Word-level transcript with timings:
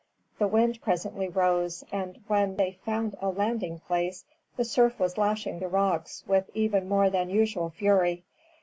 The 0.39 0.47
wind 0.47 0.81
presently 0.81 1.27
rose; 1.27 1.83
and 1.91 2.23
when 2.25 2.55
they 2.55 2.71
found 2.83 3.13
a 3.21 3.29
landing 3.29 3.77
place, 3.81 4.25
the 4.57 4.65
surf 4.65 4.99
was 4.99 5.15
lashing 5.15 5.59
the 5.59 5.67
rocks 5.67 6.23
with 6.25 6.49
even 6.55 6.89
more 6.89 7.11
than 7.11 7.29
usual 7.29 7.69
fury. 7.69 8.23